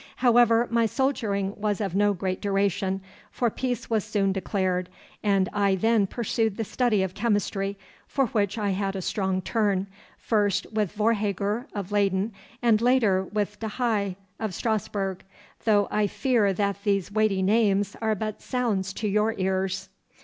However, 0.15 0.67
my 0.71 0.87
soldiering 0.87 1.53
was 1.57 1.79
of 1.79 1.93
no 1.93 2.11
great 2.15 2.41
duration, 2.41 3.01
for 3.29 3.51
peace 3.51 3.87
was 3.87 4.03
soon 4.03 4.31
declared, 4.31 4.89
and 5.21 5.47
I 5.53 5.75
then 5.75 6.07
pursued 6.07 6.57
the 6.57 6.63
study 6.63 7.03
of 7.03 7.13
chemistry, 7.13 7.77
for 8.07 8.25
which 8.25 8.57
I 8.57 8.71
had 8.71 8.95
a 8.95 9.01
strong 9.03 9.43
turn, 9.43 9.85
first 10.17 10.65
with 10.73 10.93
Vorhaager 10.93 11.67
of 11.75 11.91
Leyden, 11.91 12.33
and 12.63 12.81
later 12.81 13.23
with 13.25 13.59
De 13.59 13.67
Huy 13.67 14.15
of 14.39 14.55
Strasburg, 14.55 15.23
though 15.65 15.87
I 15.91 16.07
fear 16.07 16.51
that 16.51 16.81
these 16.83 17.11
weighty 17.11 17.43
names 17.43 17.95
are 18.01 18.15
but 18.15 18.41
sounds 18.41 18.93
to 18.93 19.07
your 19.07 19.35
ears. 19.37 19.89